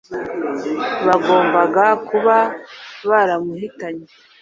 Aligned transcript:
bagombaga 1.07 1.83
kuba 2.07 2.37
baramuhitanye. 3.09 4.07